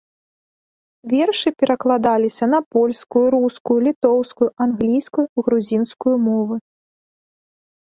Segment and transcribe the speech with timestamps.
[1.11, 6.55] Вершы перакладаліся на польскую, рускую, літоўскую, англійскую, грузінскую мовы.